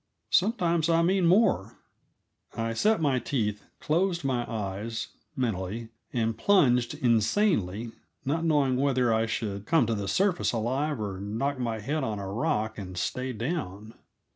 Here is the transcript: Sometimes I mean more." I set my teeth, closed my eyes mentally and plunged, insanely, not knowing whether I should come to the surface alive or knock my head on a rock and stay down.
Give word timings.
Sometimes 0.31 0.89
I 0.89 1.03
mean 1.03 1.27
more." 1.27 1.77
I 2.57 2.73
set 2.73 3.01
my 3.03 3.19
teeth, 3.19 3.63
closed 3.79 4.23
my 4.23 4.49
eyes 4.51 5.09
mentally 5.35 5.89
and 6.11 6.35
plunged, 6.35 6.95
insanely, 6.95 7.91
not 8.25 8.43
knowing 8.43 8.77
whether 8.77 9.13
I 9.13 9.27
should 9.27 9.67
come 9.67 9.85
to 9.85 9.93
the 9.93 10.07
surface 10.07 10.53
alive 10.53 10.99
or 10.99 11.19
knock 11.21 11.59
my 11.59 11.77
head 11.81 12.03
on 12.03 12.17
a 12.17 12.27
rock 12.27 12.79
and 12.79 12.97
stay 12.97 13.31
down. 13.31 13.93